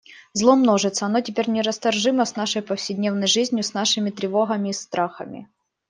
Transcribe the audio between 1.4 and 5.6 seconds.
нерасторжимо с нашей повседневной жизнью, с нашими тревогами и страхами.